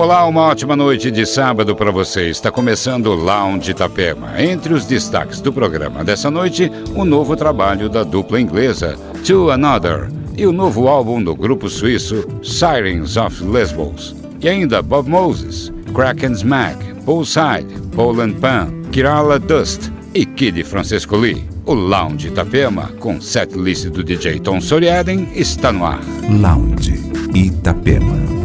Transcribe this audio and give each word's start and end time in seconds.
Olá, 0.00 0.26
uma 0.26 0.40
ótima 0.42 0.74
noite 0.74 1.10
de 1.10 1.26
sábado 1.26 1.76
para 1.76 1.90
você. 1.90 2.30
Está 2.30 2.50
começando 2.50 3.08
o 3.08 3.14
Lounge 3.14 3.72
Itapema. 3.72 4.42
Entre 4.42 4.72
os 4.72 4.86
destaques 4.86 5.42
do 5.42 5.52
programa 5.52 6.02
dessa 6.02 6.30
noite, 6.30 6.72
o 6.94 7.04
novo 7.04 7.36
trabalho 7.36 7.86
da 7.88 8.02
dupla 8.02 8.40
inglesa 8.40 8.96
To 9.26 9.50
Another 9.50 10.08
e 10.38 10.46
o 10.46 10.52
novo 10.52 10.88
álbum 10.88 11.22
do 11.22 11.34
grupo 11.34 11.68
suíço 11.68 12.26
Sirens 12.42 13.18
of 13.18 13.44
Lesbos. 13.44 14.16
E 14.40 14.48
ainda 14.48 14.80
Bob 14.80 15.06
Moses, 15.06 15.70
Kraken 15.94 16.32
Smack, 16.32 16.94
Poolside, 17.04 17.68
Poland 17.94 18.32
Pan, 18.40 18.72
Kirala 18.90 19.38
Dust 19.38 19.92
e 20.14 20.24
Kid 20.24 20.64
Francisco 20.64 21.14
Lee. 21.14 21.44
O 21.66 21.74
Lounge 21.74 22.28
Itapema, 22.28 22.90
com 22.98 23.20
setlist 23.20 23.90
do 23.90 24.02
DJ 24.02 24.40
Tom 24.40 24.62
Soriaden, 24.62 25.28
está 25.34 25.70
no 25.70 25.84
ar. 25.84 26.00
Lounge 26.30 26.94
Itapema. 27.34 28.39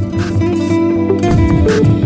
Thank 1.67 1.99
you. 1.99 2.04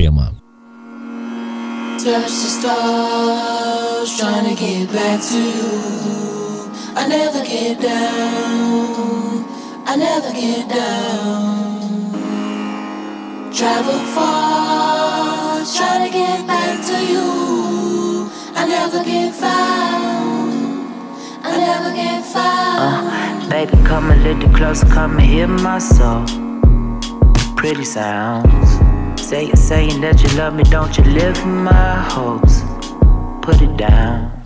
Itapema. 0.00 0.32
Touch 1.98 2.24
the 2.24 2.50
stars, 2.58 4.18
trying 4.18 4.48
to 4.48 4.60
get 4.60 4.90
back 4.92 5.20
to 5.20 5.38
you. 5.38 6.70
I 6.96 7.06
never 7.08 7.44
get 7.44 7.80
down, 7.80 9.44
I 9.86 9.96
never 9.96 10.32
get 10.32 10.68
down. 10.68 12.12
Travel 13.52 13.98
far, 14.14 15.64
trying 15.76 16.10
to 16.10 16.12
get 16.12 16.46
back 16.46 16.80
to 16.86 16.96
you. 17.12 18.30
I 18.54 18.66
never 18.66 19.04
get 19.04 19.34
found, 19.34 20.52
I 21.44 21.56
never 21.58 21.94
get 21.94 22.24
found. 22.24 23.44
Uh, 23.44 23.50
baby, 23.50 23.76
come 23.84 24.10
a 24.10 24.16
little 24.16 24.50
closer, 24.54 24.86
come 24.86 25.18
and 25.18 25.28
hear 25.28 25.46
my 25.46 25.78
soul. 25.78 26.24
Pretty 27.56 27.84
sounds. 27.84 28.89
Say 29.30 29.44
you're 29.44 29.54
saying 29.54 30.00
that 30.00 30.20
you 30.24 30.28
love 30.36 30.54
me, 30.54 30.64
don't 30.64 30.98
you 30.98 31.04
live 31.04 31.46
my 31.46 32.02
hopes? 32.10 32.62
Put 33.42 33.62
it 33.62 33.76
down. 33.76 34.42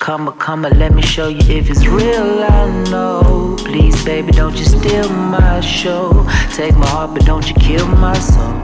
Come, 0.00 0.28
on, 0.28 0.38
come, 0.38 0.66
on, 0.66 0.78
let 0.78 0.92
me 0.92 1.00
show 1.00 1.28
you 1.28 1.40
if 1.48 1.70
it's 1.70 1.86
real. 1.86 2.44
I 2.44 2.84
know. 2.90 3.56
Please, 3.60 4.04
baby, 4.04 4.32
don't 4.32 4.54
you 4.54 4.66
steal 4.66 5.08
my 5.08 5.60
show. 5.60 6.26
Take 6.52 6.76
my 6.76 6.86
heart, 6.88 7.14
but 7.14 7.24
don't 7.24 7.48
you 7.48 7.54
kill 7.54 7.88
my 7.88 8.12
soul. 8.18 8.62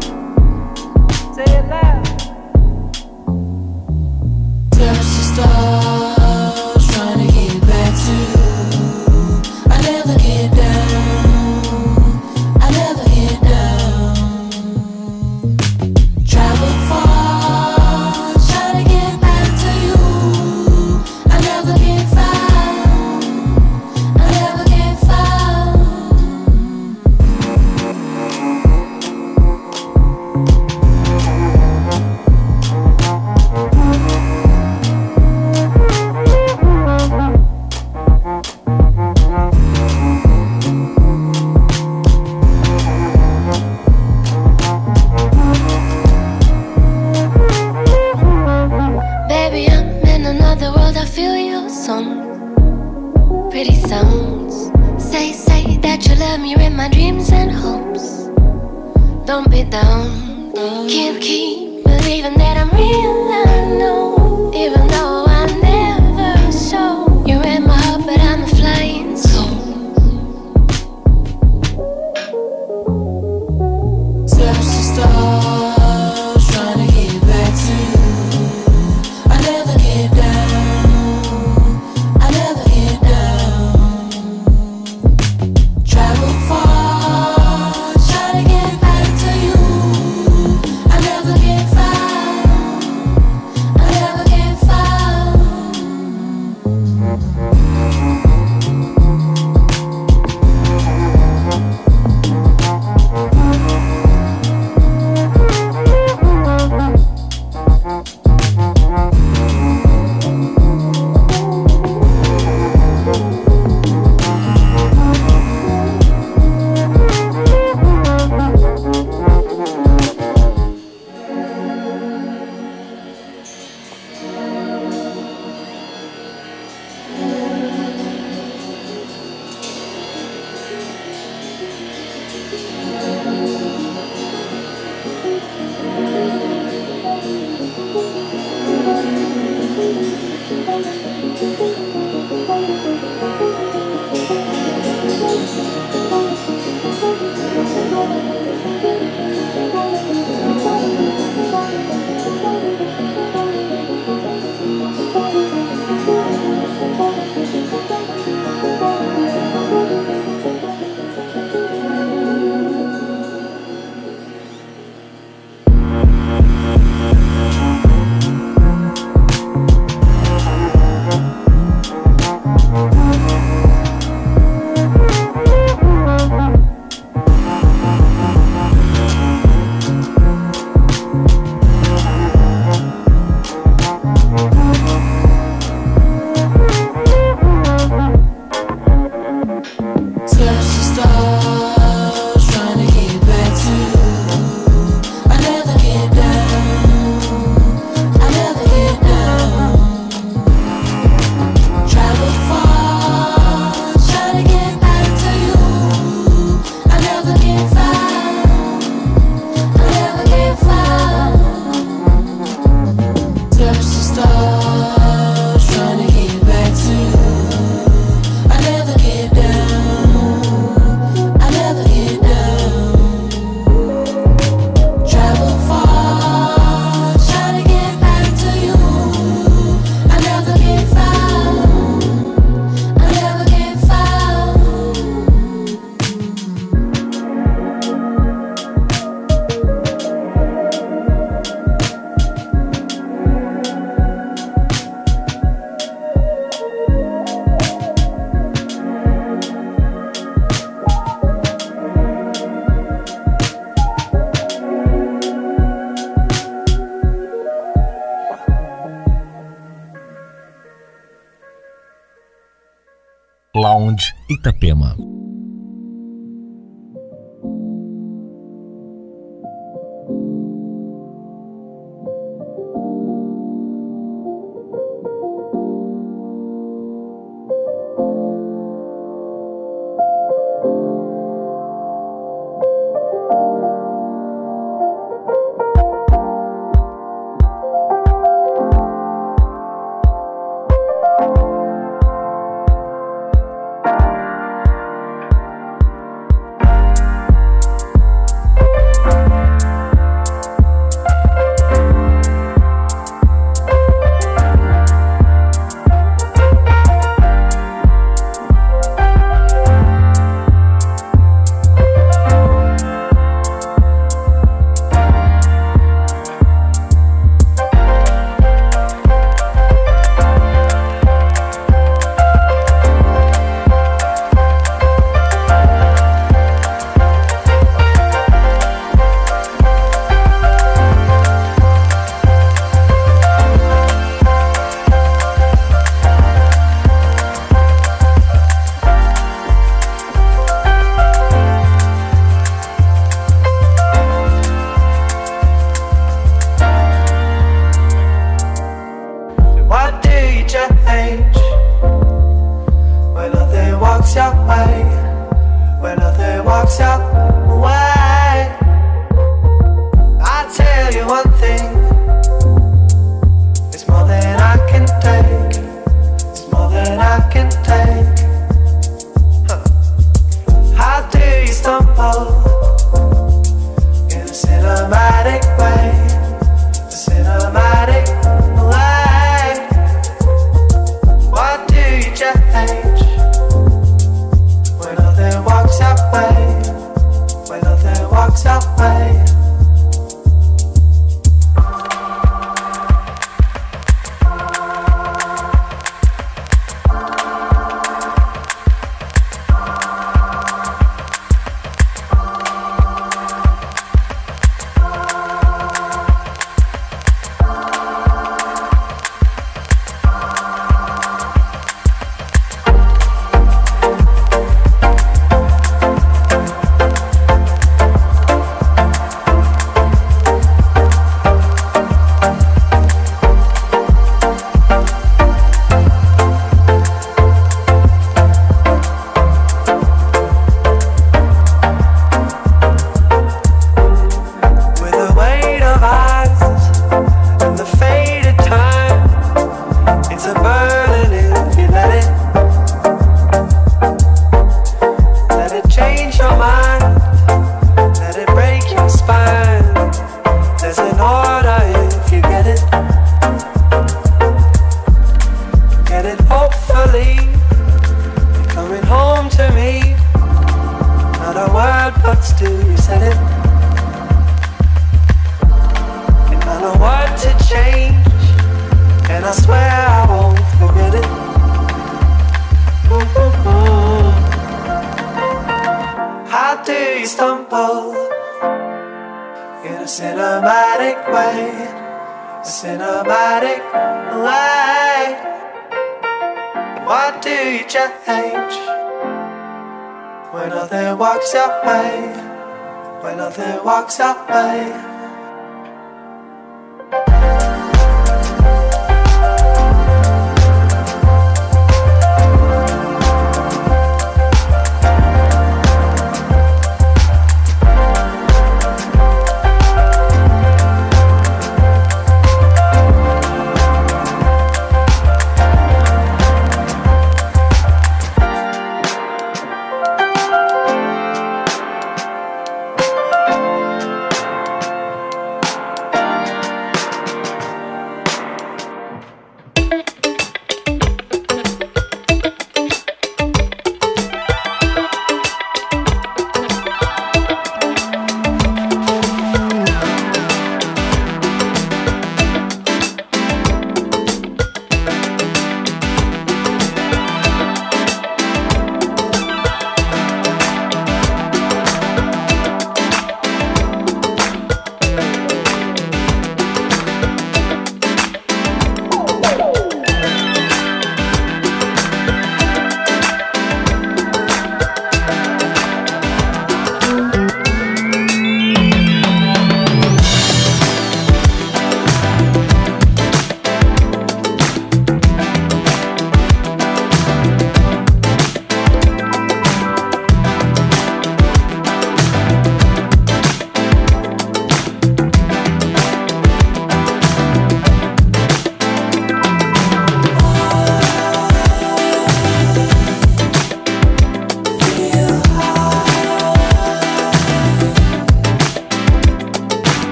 Say 1.32 1.44
it 1.44 1.66
loud. 1.70 2.04
Touch 4.70 4.98
the 5.16 5.24
stars, 5.32 6.13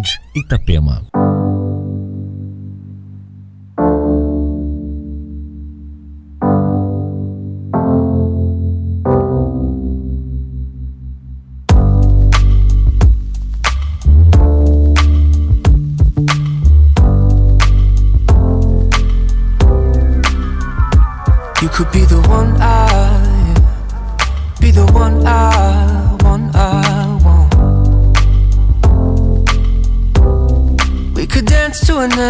Sound 0.00 0.20
Itapema. 0.34 1.09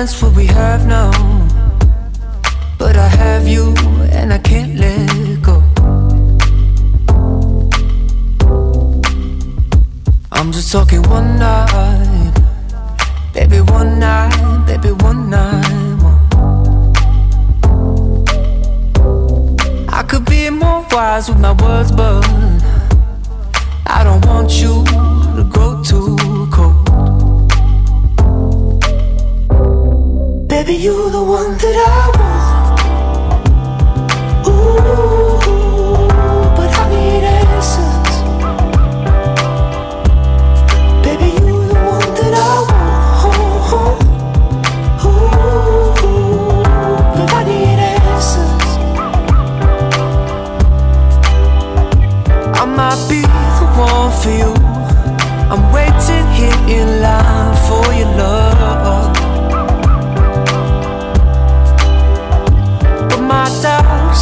Dance 0.00 0.22
what 0.22 0.34
we 0.34 0.46
have 0.46 0.86
now. 0.86 1.10
But 2.78 2.96
I 2.96 3.08
have 3.22 3.46
you 3.46 3.74
and 4.18 4.32
I 4.32 4.38
can't 4.38 4.74
let 4.84 5.42
go. 5.48 5.56
I'm 10.32 10.52
just 10.52 10.72
talking 10.72 11.02
one 11.02 11.38
night, 11.38 12.32
baby, 13.34 13.60
one 13.60 13.98
night, 13.98 14.64
baby, 14.66 14.92
one 15.08 15.28
night 15.28 15.96
more. 16.02 16.20
I 19.98 20.02
could 20.08 20.24
be 20.24 20.48
more 20.48 20.86
wise 20.92 21.28
with 21.28 21.40
my 21.40 21.52
words, 21.62 21.92
but 21.92 22.24
I 23.86 24.02
don't 24.02 24.24
want 24.24 24.50
you 24.62 24.82
to 25.36 25.44
grow 25.52 25.82
too 25.82 26.39
Baby, 30.60 30.76
you 30.76 31.08
the 31.10 31.22
one 31.24 31.56
that 31.56 31.76
I 31.88 32.10
want. 32.20 32.80
Ooh, 34.46 35.40
but 36.54 36.70
I 36.80 36.84
need 36.90 37.24
answers. 37.24 38.14
Baby, 41.02 41.28
you 41.46 41.56
the 41.64 41.78
one 41.92 42.12
that 42.18 42.34
I 42.36 42.54
want. 42.68 44.04
Ooh, 45.06 45.16
but 47.16 47.30
I 47.32 47.40
need 47.48 47.80
answers. 47.94 48.68
I 52.60 52.64
might 52.66 53.00
be 53.08 53.20
the 53.22 53.66
one 53.80 54.10
for 54.20 54.32
you. 54.40 54.52
I'm 55.50 55.64
waiting 55.72 56.26
here 56.36 56.60
in 56.68 56.88
line 57.00 57.54
for 57.66 57.84
your 57.94 58.12
love. 58.18 58.49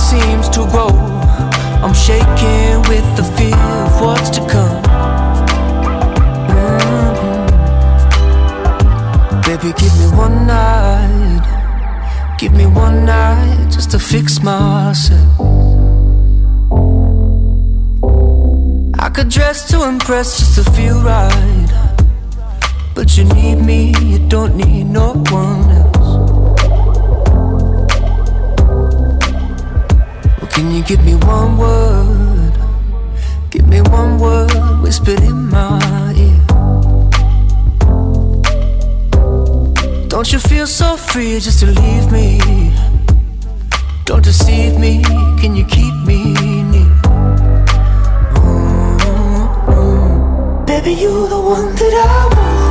Seems 0.09 0.49
to 0.49 0.61
grow. 0.73 0.89
I'm 1.85 1.93
shaking 1.93 2.81
with 2.91 3.07
the 3.19 3.25
fear 3.37 3.65
of 3.85 3.93
what's 4.01 4.31
to 4.37 4.41
come. 4.55 4.81
Mhm. 6.49 7.11
Baby, 9.47 9.71
give 9.81 9.95
me 10.01 10.07
one 10.25 10.47
night. 10.47 11.45
Give 12.39 12.53
me 12.53 12.67
one 12.67 13.05
night 13.05 13.67
just 13.75 13.91
to 13.91 13.99
fix 13.99 14.27
myself. 14.43 15.29
I 19.05 19.09
could 19.15 19.29
dress 19.29 19.59
to 19.71 19.77
impress 19.93 20.39
just 20.39 20.55
to 20.59 20.63
feel 20.77 20.99
right. 21.03 21.69
But 22.95 23.17
you 23.17 23.25
need 23.25 23.59
me, 23.71 23.81
you 24.13 24.19
don't 24.35 24.55
need 24.57 24.85
no 25.01 25.09
one 25.31 25.71
else. 25.71 25.78
Can 30.69 30.77
you 30.77 30.83
give 30.85 31.03
me 31.03 31.15
one 31.15 31.57
word? 31.57 32.53
Give 33.51 33.67
me 33.67 33.81
one 33.81 34.19
word 34.19 34.53
whispered 34.83 35.23
in 35.23 35.49
my 35.49 36.13
ear. 36.15 36.45
Don't 40.09 40.31
you 40.31 40.39
feel 40.39 40.67
so 40.67 40.99
free 40.99 41.41
just 41.41 41.61
to 41.61 41.67
leave 41.67 42.13
me? 42.13 42.39
Don't 44.05 44.23
deceive 44.23 44.79
me, 44.79 45.03
can 45.41 45.57
you 45.57 45.65
keep 45.65 45.95
me 46.05 46.35
near? 46.35 47.01
Mm-hmm. 48.45 49.47
Baby, 50.67 50.93
you're 51.01 51.29
the 51.29 51.41
one 51.41 51.75
that 51.77 51.95
I 51.95 52.27
want. 52.37 52.68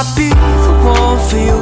I 0.00 0.04
be 0.14 0.28
the 0.28 0.72
one 0.86 1.18
for 1.28 1.38
you? 1.38 1.58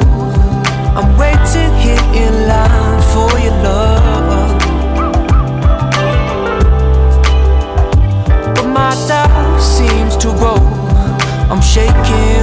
I'm 0.94 1.16
waiting 1.16 1.72
here 1.80 2.04
in 2.22 2.46
line 2.46 3.00
for 3.12 3.32
your 3.40 3.56
love. 3.64 4.58
But 8.54 8.66
my 8.66 8.92
doubt 9.08 9.58
seems 9.58 10.18
to 10.18 10.28
grow. 10.36 10.60
I'm 11.50 11.62
shaking. 11.62 12.35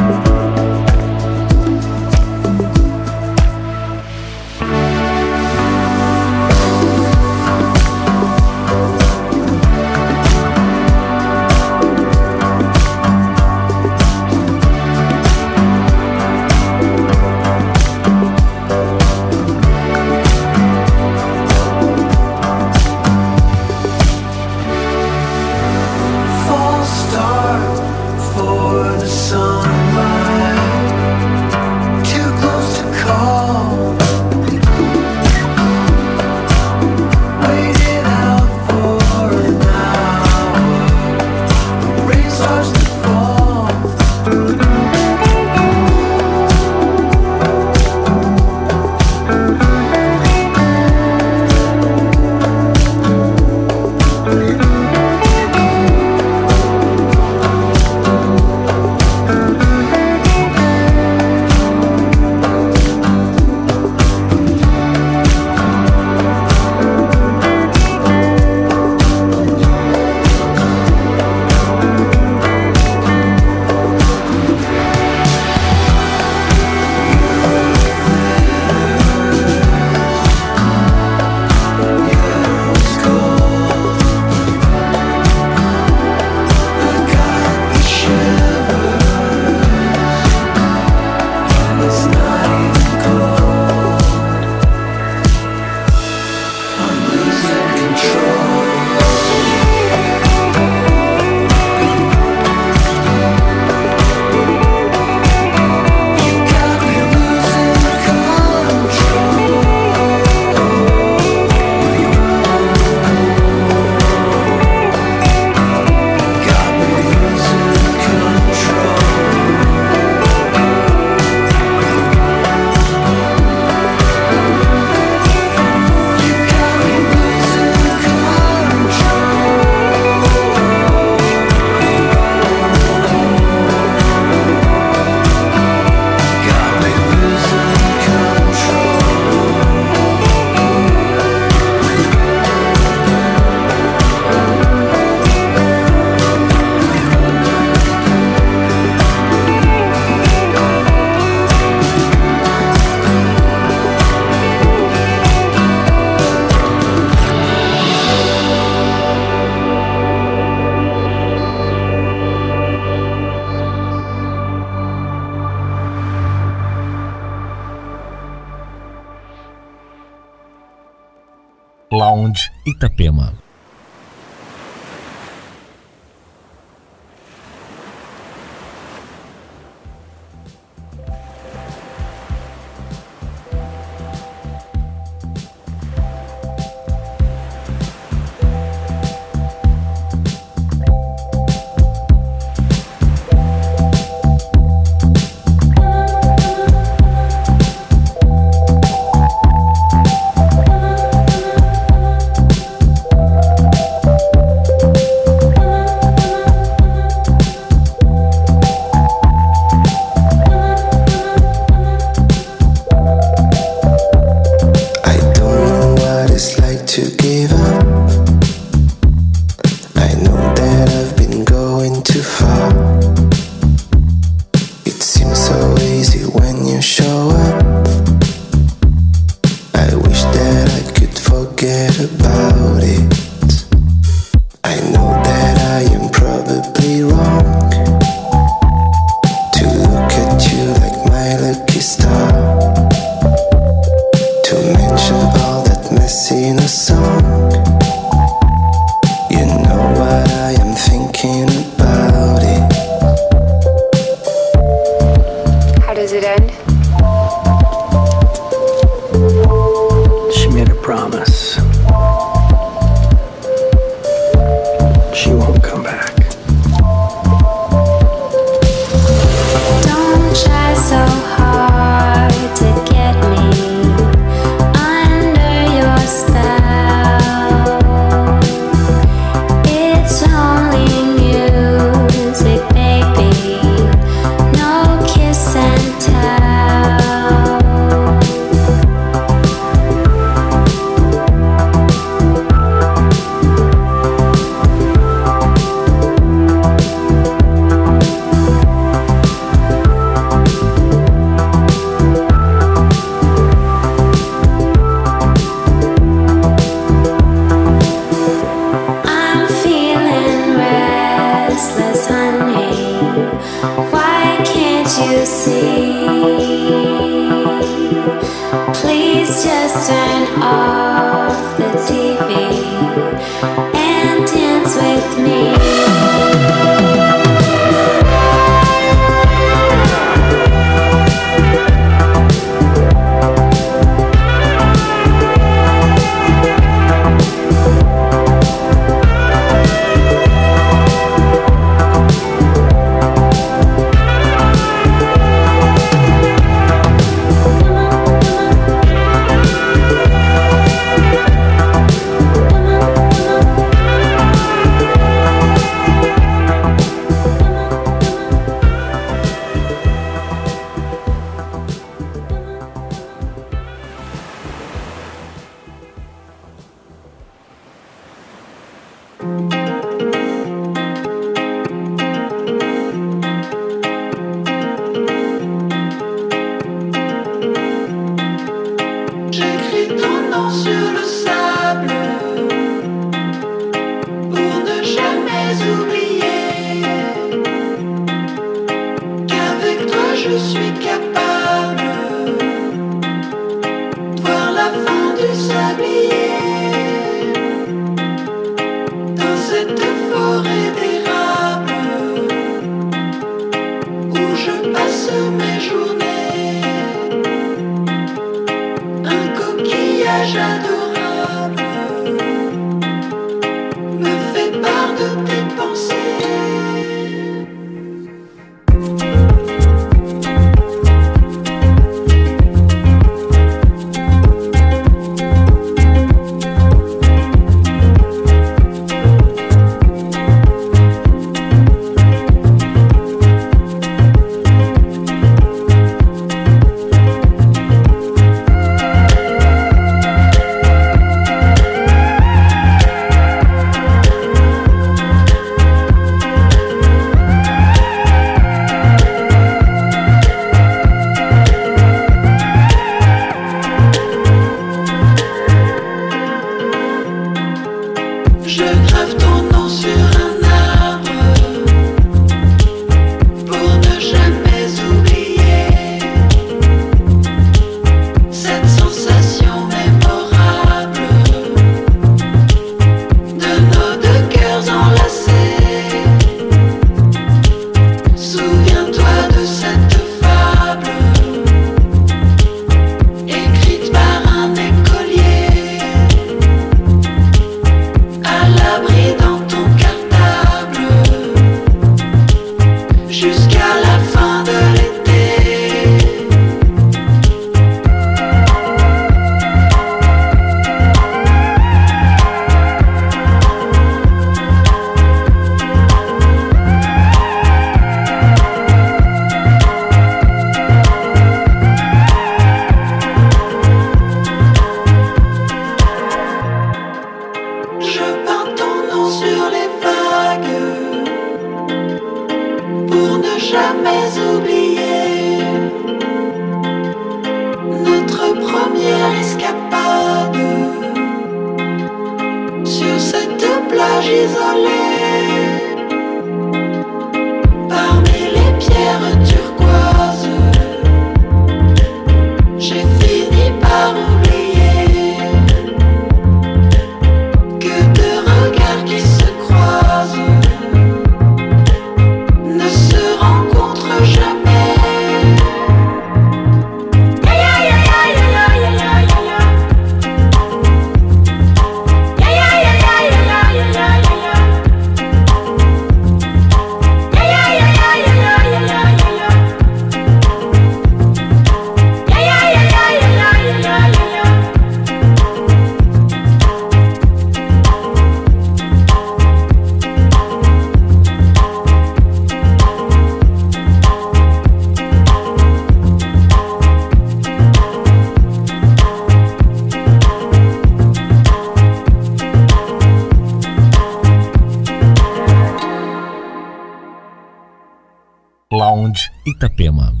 Sound 598.71 599.11
Itapema. 599.27 600.00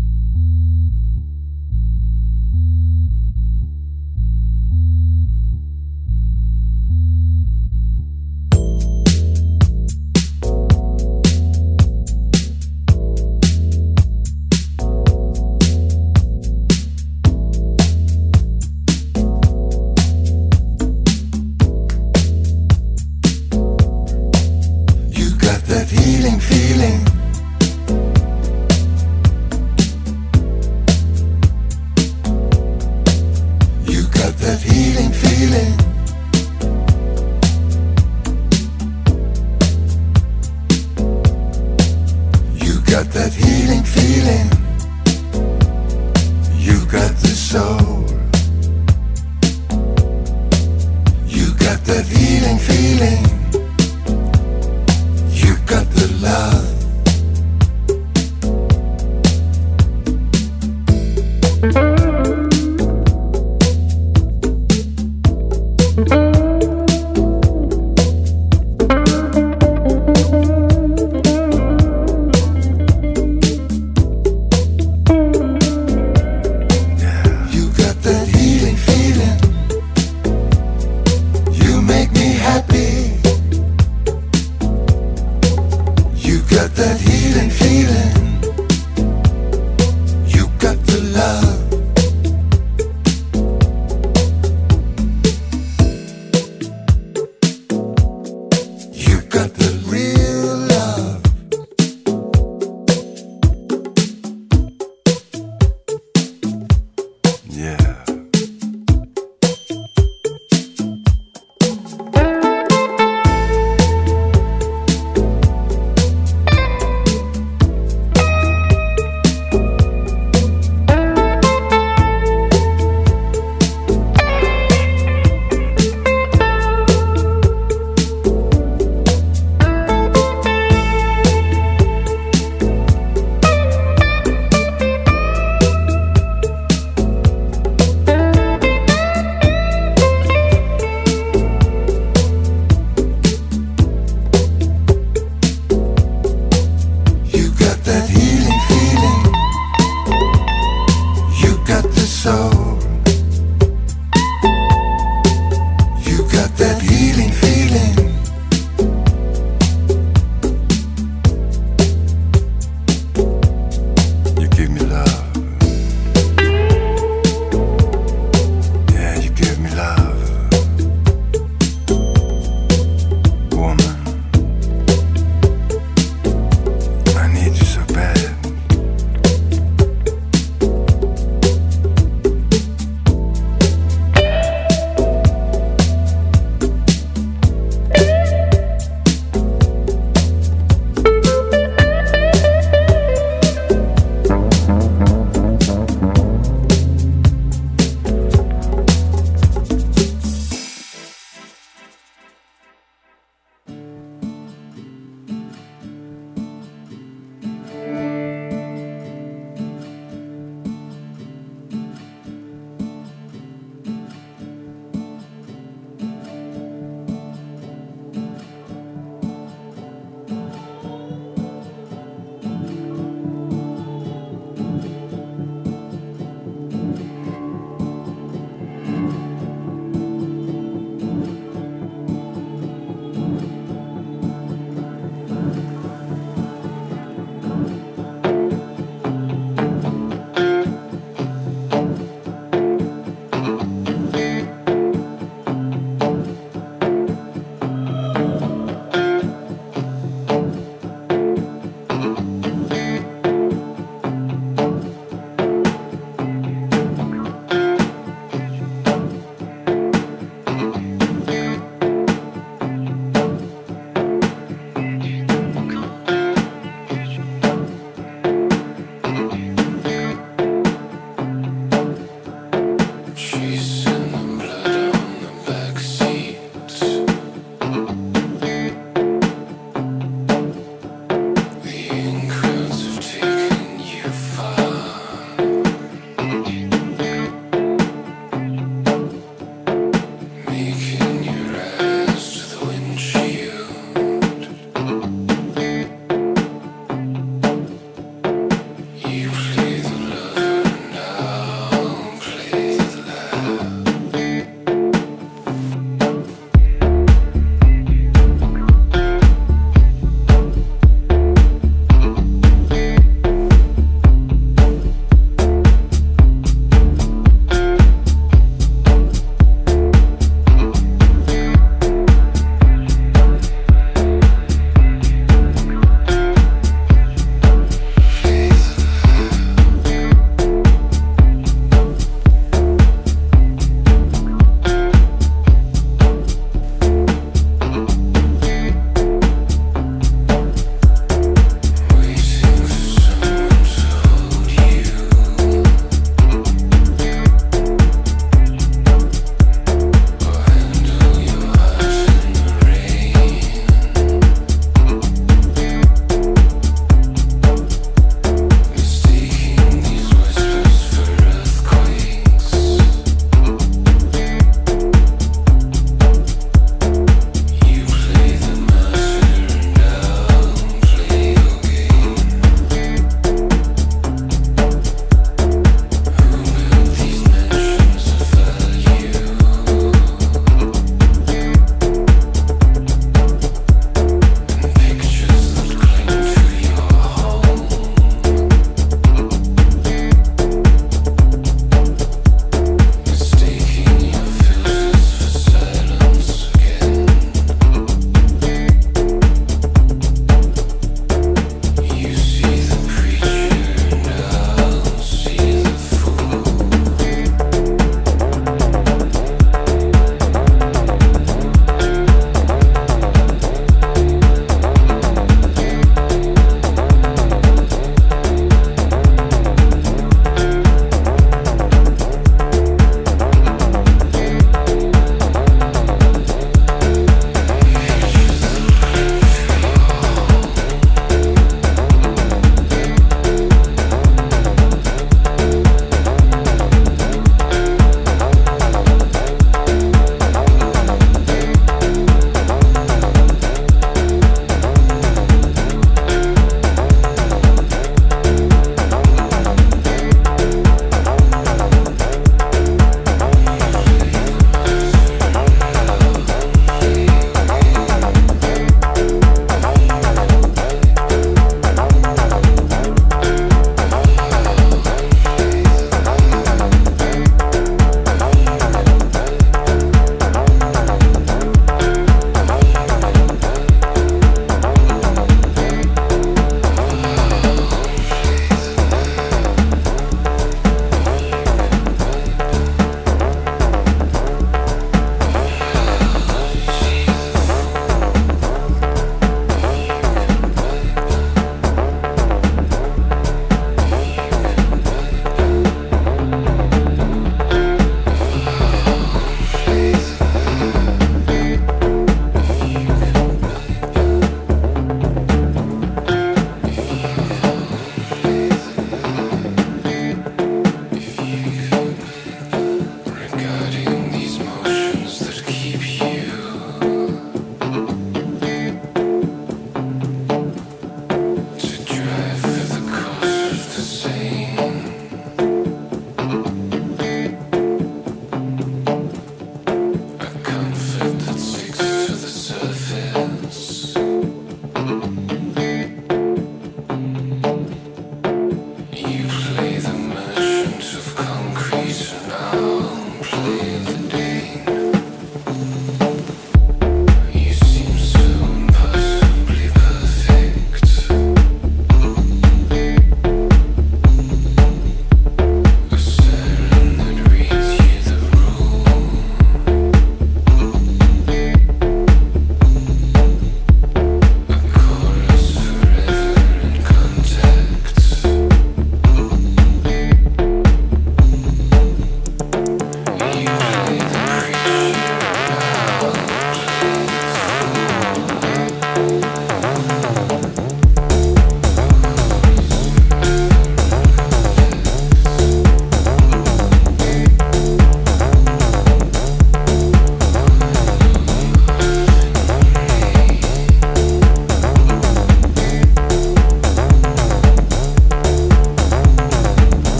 Got 86.61 86.75
that 86.75 86.99
healing 87.01 87.49
feeling. 87.49 88.00